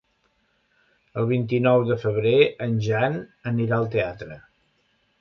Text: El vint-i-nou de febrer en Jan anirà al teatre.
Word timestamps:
El 1.23 1.27
vint-i-nou 1.33 1.85
de 1.91 1.99
febrer 2.05 2.33
en 2.69 2.75
Jan 2.89 3.23
anirà 3.55 3.81
al 3.81 3.89
teatre. 3.99 4.43